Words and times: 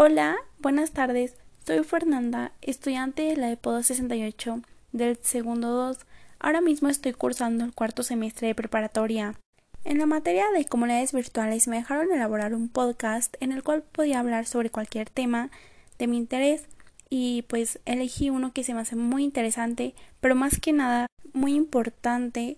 Hola, 0.00 0.36
buenas 0.60 0.92
tardes. 0.92 1.34
Soy 1.66 1.82
Fernanda, 1.82 2.52
estudiante 2.62 3.22
de 3.22 3.36
la 3.36 3.50
EPO 3.50 3.82
68 3.82 4.60
del 4.92 5.18
segundo 5.22 5.72
2. 5.72 5.98
Ahora 6.38 6.60
mismo 6.60 6.88
estoy 6.88 7.14
cursando 7.14 7.64
el 7.64 7.74
cuarto 7.74 8.04
semestre 8.04 8.46
de 8.46 8.54
preparatoria. 8.54 9.34
En 9.82 9.98
la 9.98 10.06
materia 10.06 10.44
de 10.52 10.66
comunidades 10.66 11.12
virtuales 11.12 11.66
me 11.66 11.78
dejaron 11.78 12.12
elaborar 12.12 12.54
un 12.54 12.68
podcast 12.68 13.34
en 13.40 13.50
el 13.50 13.64
cual 13.64 13.82
podía 13.82 14.20
hablar 14.20 14.46
sobre 14.46 14.70
cualquier 14.70 15.10
tema 15.10 15.50
de 15.98 16.06
mi 16.06 16.16
interés 16.16 16.66
y 17.10 17.42
pues 17.48 17.80
elegí 17.84 18.30
uno 18.30 18.52
que 18.52 18.62
se 18.62 18.74
me 18.74 18.82
hace 18.82 18.94
muy 18.94 19.24
interesante, 19.24 19.96
pero 20.20 20.36
más 20.36 20.60
que 20.60 20.72
nada 20.72 21.08
muy 21.32 21.56
importante 21.56 22.56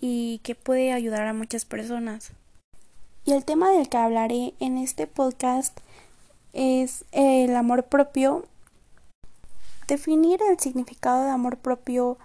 y 0.00 0.40
que 0.42 0.54
puede 0.54 0.94
ayudar 0.94 1.26
a 1.26 1.34
muchas 1.34 1.66
personas. 1.66 2.32
Y 3.26 3.32
el 3.32 3.44
tema 3.44 3.70
del 3.70 3.90
que 3.90 3.98
hablaré 3.98 4.54
en 4.58 4.78
este 4.78 5.06
podcast 5.06 5.78
es 6.52 7.04
el 7.12 7.54
amor 7.56 7.84
propio. 7.84 8.44
Definir 9.88 10.40
el 10.48 10.58
significado 10.58 11.24
de 11.24 11.30
amor 11.30 11.58
propio 11.58 12.18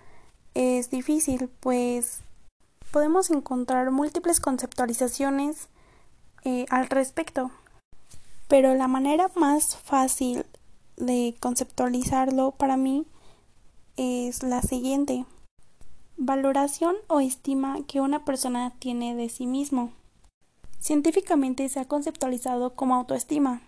es 0.53 0.90
difícil, 0.90 1.50
pues 1.59 2.22
podemos 2.91 3.30
encontrar 3.30 3.91
múltiples 3.91 4.40
conceptualizaciones 4.40 5.67
eh, 6.44 6.66
al 6.70 6.88
respecto. 6.88 7.52
Pero 8.48 8.73
la 8.76 8.88
manera 8.88 9.30
más 9.36 9.76
fácil 9.76 10.45
de 10.95 11.36
conceptualizarlo 11.39 12.52
para 12.52 12.78
mí 12.78 13.05
es 13.98 14.44
la 14.44 14.62
siguiente. 14.62 15.25
Valoración 16.17 16.95
o 17.08 17.20
estima 17.20 17.78
que 17.88 18.02
una 18.02 18.25
persona 18.25 18.73
tiene 18.80 19.16
de 19.16 19.30
sí 19.30 19.45
mismo. 19.45 19.91
Científicamente 20.80 21.67
se 21.70 21.80
ha 21.80 21.86
conceptualizado 21.86 22.75
como 22.75 22.95
autoestima. 22.95 23.62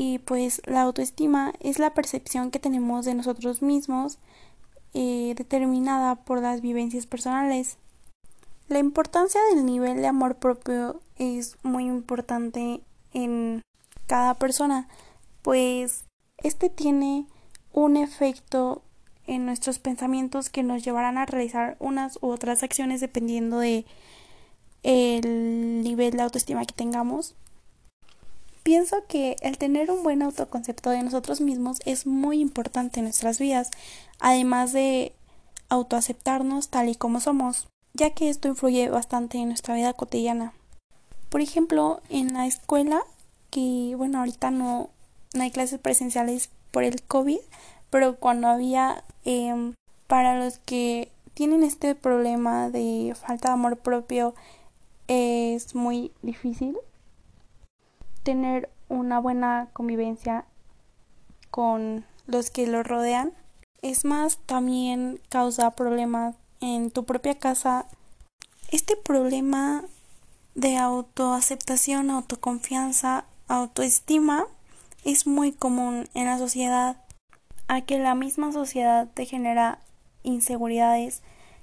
Y 0.00 0.20
pues 0.20 0.62
la 0.64 0.82
autoestima 0.82 1.54
es 1.58 1.80
la 1.80 1.92
percepción 1.92 2.52
que 2.52 2.60
tenemos 2.60 3.04
de 3.04 3.14
nosotros 3.14 3.62
mismos 3.62 4.20
eh, 4.94 5.34
determinada 5.36 6.14
por 6.14 6.40
las 6.40 6.60
vivencias 6.60 7.06
personales. 7.06 7.78
La 8.68 8.78
importancia 8.78 9.40
del 9.52 9.66
nivel 9.66 9.96
de 9.96 10.06
amor 10.06 10.36
propio 10.36 11.00
es 11.16 11.56
muy 11.64 11.86
importante 11.86 12.80
en 13.12 13.60
cada 14.06 14.34
persona, 14.34 14.86
pues 15.42 16.04
este 16.44 16.70
tiene 16.70 17.26
un 17.72 17.96
efecto 17.96 18.82
en 19.26 19.46
nuestros 19.46 19.80
pensamientos 19.80 20.48
que 20.48 20.62
nos 20.62 20.84
llevarán 20.84 21.18
a 21.18 21.26
realizar 21.26 21.76
unas 21.80 22.20
u 22.22 22.28
otras 22.28 22.62
acciones 22.62 23.00
dependiendo 23.00 23.58
de 23.58 23.84
el 24.84 25.82
nivel 25.82 26.12
de 26.12 26.22
autoestima 26.22 26.64
que 26.66 26.74
tengamos. 26.74 27.34
Pienso 28.68 29.06
que 29.08 29.36
el 29.40 29.56
tener 29.56 29.90
un 29.90 30.02
buen 30.02 30.20
autoconcepto 30.20 30.90
de 30.90 31.02
nosotros 31.02 31.40
mismos 31.40 31.78
es 31.86 32.06
muy 32.06 32.38
importante 32.38 33.00
en 33.00 33.04
nuestras 33.04 33.38
vidas, 33.38 33.70
además 34.20 34.74
de 34.74 35.14
autoaceptarnos 35.70 36.68
tal 36.68 36.90
y 36.90 36.94
como 36.94 37.18
somos, 37.18 37.66
ya 37.94 38.10
que 38.10 38.28
esto 38.28 38.46
influye 38.46 38.90
bastante 38.90 39.38
en 39.38 39.48
nuestra 39.48 39.74
vida 39.74 39.94
cotidiana. 39.94 40.52
Por 41.30 41.40
ejemplo, 41.40 42.02
en 42.10 42.34
la 42.34 42.46
escuela, 42.46 43.00
que 43.48 43.94
bueno, 43.96 44.18
ahorita 44.18 44.50
no, 44.50 44.90
no 45.32 45.42
hay 45.42 45.50
clases 45.50 45.80
presenciales 45.80 46.50
por 46.70 46.84
el 46.84 47.00
COVID, 47.00 47.40
pero 47.88 48.16
cuando 48.16 48.48
había 48.48 49.02
em, 49.24 49.72
para 50.08 50.38
los 50.38 50.58
que 50.58 51.10
tienen 51.32 51.62
este 51.62 51.94
problema 51.94 52.68
de 52.68 53.16
falta 53.18 53.48
de 53.48 53.54
amor 53.54 53.78
propio 53.78 54.34
es 55.06 55.74
muy 55.74 56.12
difícil 56.20 56.76
tener 58.28 58.68
una 58.90 59.20
buena 59.20 59.70
convivencia 59.72 60.44
con 61.50 62.04
los 62.26 62.50
que 62.50 62.66
lo 62.66 62.82
rodean. 62.82 63.32
Es 63.80 64.04
más, 64.04 64.36
también 64.44 65.18
causa 65.30 65.70
problemas 65.70 66.36
en 66.60 66.90
tu 66.90 67.06
propia 67.06 67.38
casa. 67.38 67.86
Este 68.70 68.96
problema 68.96 69.82
de 70.54 70.76
autoaceptación, 70.76 72.10
autoconfianza, 72.10 73.24
autoestima 73.46 74.44
es 75.04 75.26
muy 75.26 75.52
común 75.52 76.06
en 76.12 76.26
la 76.26 76.36
sociedad, 76.36 77.02
a 77.66 77.80
que 77.80 77.98
la 77.98 78.14
misma 78.14 78.52
sociedad 78.52 79.08
te 79.14 79.24
genera 79.24 79.78
inseguridades, 80.22 81.22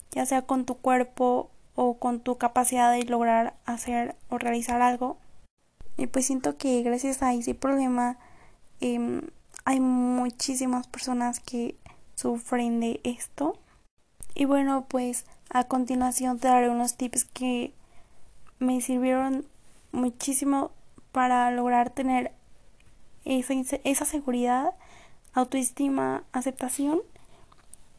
ya 0.10 0.26
sea 0.26 0.42
con 0.42 0.66
tu 0.66 0.78
cuerpo 0.78 1.52
o 1.76 2.00
con 2.00 2.22
tu 2.22 2.40
capacidad 2.40 2.92
de 2.92 3.04
lograr 3.04 3.54
hacer 3.68 4.16
o 4.30 4.40
realizar 4.40 4.82
algo. 4.82 5.18
Y 5.98 6.08
pues 6.08 6.26
siento 6.26 6.58
que 6.58 6.82
gracias 6.84 7.22
a 7.22 7.34
ese 7.34 7.56
problema 7.56 8.18
em, 8.82 9.22
hay 9.64 9.80
muchísimas 9.80 10.88
personas 10.88 11.40
que 11.40 11.76
sufren 12.16 12.80
de 12.80 13.00
esto. 13.04 13.60
Y 14.34 14.46
bueno, 14.46 14.86
pues 14.90 15.26
a 15.50 15.66
continuación 15.66 16.40
te 16.40 16.48
daré 16.48 16.70
unos 16.70 16.98
tips 16.98 17.26
que 17.26 17.74
me 18.60 18.82
sirvieron 18.82 19.46
muchísimo 19.92 20.72
para 21.12 21.50
lograr 21.52 21.90
tener 21.90 22.34
esa, 23.24 23.54
esa 23.84 24.06
seguridad, 24.06 24.72
autoestima, 25.34 26.24
aceptación 26.34 27.02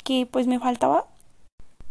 que 0.05 0.29
pues 0.31 0.47
me 0.47 0.61
faltaba. 0.61 1.07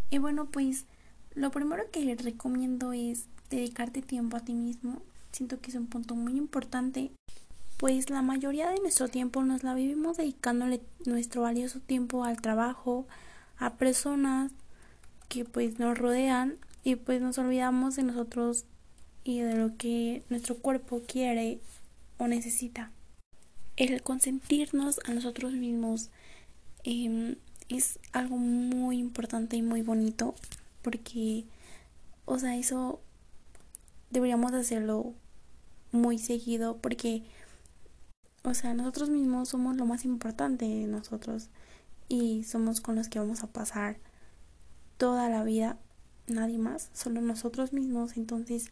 Y 0.09 0.19
bueno, 0.19 0.45
pues 0.45 0.85
lo 1.33 1.51
primero 1.51 1.83
que 1.91 2.15
recomiendo 2.15 2.93
es 2.93 3.27
dedicarte 3.49 4.01
tiempo 4.01 4.37
a 4.37 4.41
ti 4.41 4.53
mismo. 4.53 5.01
Siento 5.35 5.59
que 5.59 5.69
es 5.69 5.75
un 5.75 5.87
punto 5.87 6.15
muy 6.15 6.37
importante, 6.37 7.11
pues 7.75 8.09
la 8.09 8.21
mayoría 8.21 8.69
de 8.69 8.79
nuestro 8.79 9.09
tiempo 9.09 9.43
nos 9.43 9.63
la 9.63 9.73
vivimos 9.73 10.15
dedicándole 10.15 10.79
nuestro 11.05 11.41
valioso 11.41 11.81
tiempo 11.81 12.23
al 12.23 12.39
trabajo, 12.39 13.05
a 13.57 13.73
personas 13.73 14.53
que 15.27 15.43
pues 15.43 15.77
nos 15.77 15.97
rodean 15.97 16.55
y 16.85 16.95
pues 16.95 17.21
nos 17.21 17.37
olvidamos 17.37 17.97
de 17.97 18.03
nosotros 18.03 18.63
y 19.25 19.41
de 19.41 19.57
lo 19.57 19.75
que 19.75 20.23
nuestro 20.29 20.55
cuerpo 20.55 21.01
quiere 21.05 21.59
o 22.17 22.27
necesita. 22.27 22.93
El 23.75 24.01
consentirnos 24.03 25.01
a 25.03 25.13
nosotros 25.13 25.51
mismos 25.51 26.11
em, 26.85 27.35
es 27.67 27.99
algo 28.13 28.37
muy 28.37 28.99
importante 28.99 29.57
y 29.57 29.61
muy 29.61 29.81
bonito 29.81 30.33
porque, 30.81 31.43
o 32.23 32.39
sea, 32.39 32.55
eso 32.55 33.01
deberíamos 34.11 34.53
hacerlo 34.53 35.13
muy 35.95 36.17
seguido 36.17 36.77
porque, 36.77 37.23
o 38.43 38.53
sea, 38.53 38.73
nosotros 38.73 39.09
mismos 39.09 39.49
somos 39.49 39.75
lo 39.75 39.85
más 39.85 40.05
importante 40.05 40.65
de 40.65 40.87
nosotros 40.87 41.49
y 42.07 42.43
somos 42.43 42.81
con 42.81 42.95
los 42.95 43.09
que 43.09 43.19
vamos 43.19 43.43
a 43.43 43.47
pasar 43.47 43.97
toda 44.97 45.29
la 45.29 45.43
vida, 45.43 45.77
nadie 46.27 46.57
más, 46.57 46.89
solo 46.93 47.21
nosotros 47.21 47.73
mismos, 47.73 48.17
entonces 48.17 48.69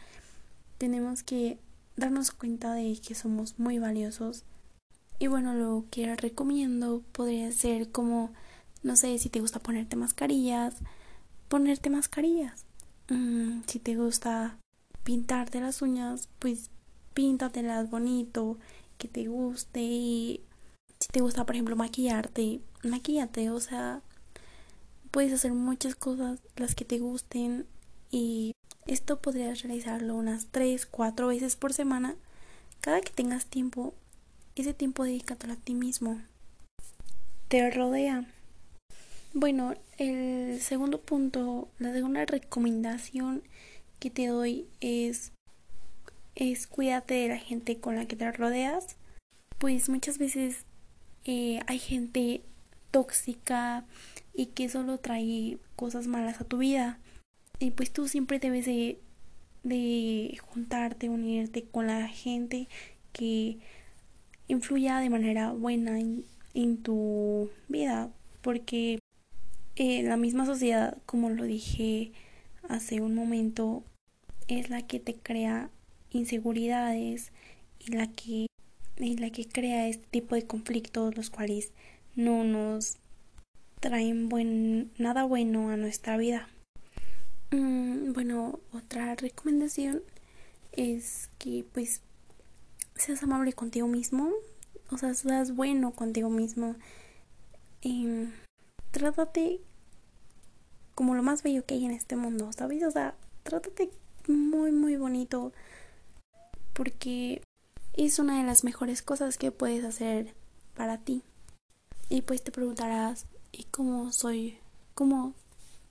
tenemos 0.77 1.23
que 1.23 1.59
darnos 1.95 2.31
cuenta 2.31 2.73
de 2.73 2.97
que 3.05 3.15
somos 3.15 3.59
muy 3.59 3.79
valiosos. 3.79 4.43
Y 5.19 5.27
bueno, 5.27 5.53
lo 5.53 5.85
que 5.91 6.15
recomiendo 6.15 7.03
podría 7.11 7.51
ser 7.51 7.91
como, 7.91 8.31
no 8.81 8.95
sé, 8.95 9.17
si 9.19 9.29
te 9.29 9.39
gusta 9.39 9.59
ponerte 9.59 9.95
mascarillas, 9.95 10.75
ponerte 11.47 11.89
mascarillas. 11.89 12.65
Mm, 13.09 13.61
si 13.67 13.79
te 13.79 13.95
gusta 13.95 14.57
pintarte 15.03 15.59
las 15.59 15.81
uñas, 15.81 16.29
pues 16.39 16.69
píntatelas 17.13 17.89
bonito, 17.89 18.57
que 18.97 19.07
te 19.07 19.27
guste 19.27 19.81
y 19.81 20.41
si 20.99 21.07
te 21.09 21.21
gusta, 21.21 21.45
por 21.45 21.55
ejemplo, 21.55 21.75
maquillarte, 21.75 22.61
maquillate, 22.83 23.49
o 23.49 23.59
sea, 23.59 24.01
puedes 25.11 25.33
hacer 25.33 25.53
muchas 25.53 25.95
cosas 25.95 26.39
las 26.55 26.75
que 26.75 26.85
te 26.85 26.99
gusten 26.99 27.65
y 28.09 28.53
esto 28.87 29.19
podrías 29.21 29.61
realizarlo 29.61 30.15
unas 30.15 30.47
3, 30.47 30.85
4 30.85 31.27
veces 31.27 31.55
por 31.55 31.73
semana. 31.73 32.15
Cada 32.81 33.01
que 33.01 33.11
tengas 33.11 33.45
tiempo, 33.45 33.93
ese 34.55 34.73
tiempo 34.73 35.03
dedícatelo 35.03 35.53
a 35.53 35.57
ti 35.57 35.73
mismo. 35.73 36.21
Te 37.47 37.69
rodea. 37.71 38.25
Bueno, 39.33 39.73
el 39.97 40.61
segundo 40.61 41.01
punto, 41.01 41.67
la 41.79 41.91
segunda 41.93 42.25
recomendación 42.25 43.41
que 43.99 44.09
te 44.09 44.27
doy 44.27 44.67
es, 44.79 45.31
es 46.35 46.67
cuídate 46.67 47.13
de 47.15 47.27
la 47.29 47.37
gente 47.37 47.79
con 47.79 47.95
la 47.95 48.05
que 48.05 48.15
te 48.15 48.31
rodeas. 48.31 48.97
Pues 49.57 49.89
muchas 49.89 50.17
veces 50.17 50.65
eh, 51.25 51.59
hay 51.67 51.79
gente 51.79 52.41
tóxica 52.91 53.85
y 54.33 54.47
que 54.47 54.69
solo 54.69 54.99
trae 54.99 55.57
cosas 55.75 56.07
malas 56.07 56.41
a 56.41 56.45
tu 56.45 56.57
vida. 56.57 56.99
Y 57.59 57.71
pues 57.71 57.91
tú 57.91 58.07
siempre 58.07 58.39
debes 58.39 58.65
de, 58.65 58.99
de 59.63 60.37
juntarte, 60.41 61.09
unirte 61.09 61.63
con 61.63 61.87
la 61.87 62.07
gente 62.07 62.67
que 63.11 63.59
influya 64.47 64.99
de 64.99 65.09
manera 65.09 65.51
buena 65.51 65.99
en, 65.99 66.25
en 66.53 66.77
tu 66.77 67.49
vida. 67.69 68.09
Porque 68.41 68.99
eh, 69.75 70.03
la 70.03 70.17
misma 70.17 70.45
sociedad, 70.45 70.97
como 71.05 71.29
lo 71.29 71.43
dije 71.43 72.11
hace 72.67 73.01
un 73.01 73.15
momento, 73.15 73.83
es 74.47 74.69
la 74.69 74.81
que 74.81 74.99
te 74.99 75.15
crea 75.15 75.69
inseguridades 76.13 77.31
y 77.79 77.91
la 77.91 78.07
que 78.07 78.47
y 78.97 79.17
la 79.17 79.31
que 79.31 79.47
crea 79.47 79.87
este 79.87 80.05
tipo 80.11 80.35
de 80.35 80.45
conflictos 80.45 81.17
los 81.17 81.29
cuales 81.29 81.71
no 82.15 82.43
nos 82.43 82.97
traen 83.79 84.29
buen, 84.29 84.91
nada 84.97 85.25
bueno 85.25 85.69
a 85.69 85.77
nuestra 85.77 86.15
vida. 86.15 86.47
Mm, 87.51 88.13
bueno, 88.13 88.59
otra 88.71 89.15
recomendación 89.15 90.01
es 90.71 91.29
que 91.37 91.65
pues 91.73 92.01
seas 92.95 93.23
amable 93.23 93.53
contigo 93.53 93.87
mismo, 93.87 94.31
o 94.89 94.97
sea, 94.97 95.13
seas 95.13 95.55
bueno 95.55 95.91
contigo 95.91 96.29
mismo. 96.29 96.75
Y 97.81 98.07
trátate 98.91 99.59
como 100.95 101.15
lo 101.15 101.23
más 101.23 101.43
bello 101.43 101.65
que 101.65 101.73
hay 101.73 101.85
en 101.85 101.91
este 101.91 102.15
mundo, 102.15 102.51
¿sabes? 102.53 102.83
O 102.83 102.91
sea, 102.91 103.15
trátate 103.43 103.89
muy, 104.27 104.71
muy 104.71 104.95
bonito 104.95 105.51
porque 106.73 107.41
es 107.93 108.19
una 108.19 108.39
de 108.39 108.45
las 108.45 108.63
mejores 108.63 109.01
cosas 109.01 109.37
que 109.37 109.51
puedes 109.51 109.83
hacer 109.85 110.33
para 110.75 110.97
ti. 110.97 111.23
Y 112.09 112.21
pues 112.21 112.43
te 112.43 112.51
preguntarás, 112.51 113.25
¿y 113.51 113.65
cómo 113.65 114.11
soy? 114.11 114.59
¿Cómo 114.93 115.33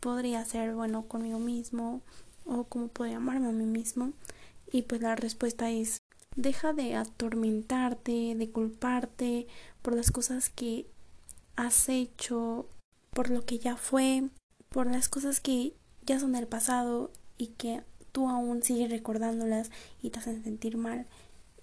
podría 0.02 0.44
ser 0.44 0.74
bueno 0.74 1.06
conmigo 1.06 1.38
mismo 1.38 2.02
o 2.44 2.64
cómo 2.64 2.88
podría 2.88 3.18
amarme 3.18 3.48
a 3.48 3.52
mí 3.52 3.66
mismo. 3.66 4.12
Y 4.70 4.82
pues 4.82 5.00
la 5.00 5.14
respuesta 5.14 5.70
es 5.70 5.98
deja 6.34 6.72
de 6.72 6.96
atormentarte, 6.96 8.34
de 8.34 8.50
culparte 8.50 9.46
por 9.80 9.94
las 9.94 10.10
cosas 10.10 10.50
que 10.50 10.86
has 11.54 11.88
hecho, 11.88 12.66
por 13.10 13.30
lo 13.30 13.44
que 13.44 13.60
ya 13.60 13.76
fue, 13.76 14.28
por 14.70 14.90
las 14.90 15.08
cosas 15.08 15.40
que 15.40 15.74
ya 16.04 16.18
son 16.18 16.32
del 16.32 16.48
pasado 16.48 17.12
y 17.38 17.48
que 17.48 17.84
tú 18.12 18.28
aún 18.28 18.62
sigues 18.62 18.90
recordándolas 18.90 19.70
y 20.02 20.10
te 20.10 20.18
hacen 20.20 20.44
sentir 20.44 20.76
mal. 20.76 21.06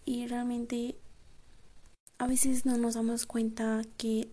Y 0.05 0.27
realmente 0.27 0.97
a 2.17 2.27
veces 2.27 2.65
no 2.65 2.77
nos 2.77 2.95
damos 2.95 3.25
cuenta 3.25 3.83
que 3.97 4.29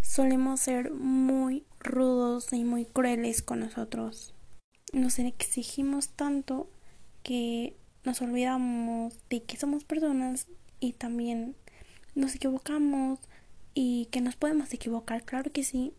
solemos 0.00 0.60
ser 0.60 0.92
muy 0.92 1.64
rudos 1.80 2.52
y 2.52 2.64
muy 2.64 2.84
crueles 2.84 3.40
con 3.40 3.60
nosotros. 3.60 4.34
Nos 4.92 5.18
exigimos 5.18 6.10
tanto 6.10 6.68
que 7.22 7.76
nos 8.04 8.20
olvidamos 8.20 9.14
de 9.30 9.42
que 9.42 9.56
somos 9.56 9.84
personas 9.84 10.48
y 10.80 10.92
también 10.92 11.56
nos 12.14 12.34
equivocamos 12.34 13.20
y 13.72 14.06
que 14.10 14.20
nos 14.20 14.36
podemos 14.36 14.72
equivocar, 14.74 15.24
claro 15.24 15.50
que 15.50 15.64
sí, 15.64 15.94